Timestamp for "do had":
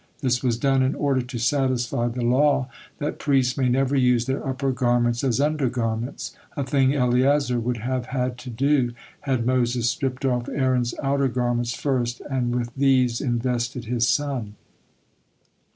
8.49-9.45